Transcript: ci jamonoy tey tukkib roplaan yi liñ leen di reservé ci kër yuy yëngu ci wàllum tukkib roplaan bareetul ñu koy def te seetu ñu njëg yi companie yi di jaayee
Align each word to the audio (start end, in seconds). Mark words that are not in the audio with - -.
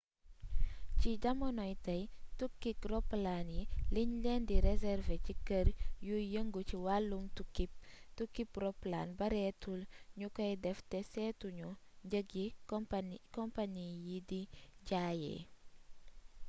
ci 0.99 1.09
jamonoy 1.23 1.73
tey 1.85 2.03
tukkib 2.39 2.77
roplaan 2.91 3.47
yi 3.55 3.61
liñ 3.95 4.09
leen 4.23 4.43
di 4.49 4.55
reservé 4.67 5.15
ci 5.25 5.33
kër 5.47 5.67
yuy 6.07 6.23
yëngu 6.33 6.61
ci 6.69 6.75
wàllum 6.85 7.23
tukkib 8.17 8.51
roplaan 8.63 9.09
bareetul 9.19 9.81
ñu 10.19 10.27
koy 10.35 10.51
def 10.63 10.79
te 10.89 10.97
seetu 11.11 11.47
ñu 11.59 11.69
njëg 12.05 12.27
yi 12.37 12.45
companie 13.33 13.89
yi 14.07 14.17
di 14.29 14.41
jaayee 14.87 15.41